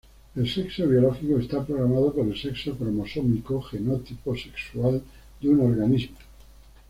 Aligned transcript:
El 0.35 0.49
sexo 0.51 0.87
biológico 0.87 1.37
está 1.37 1.63
programado 1.63 2.11
por 2.11 2.25
el 2.25 2.35
sexo 2.35 2.75
cromosómico 2.75 3.61
—genotipo 3.61 4.35
sexual— 4.35 5.03
de 5.39 5.47
un 5.49 5.59
organismo. 5.61 6.17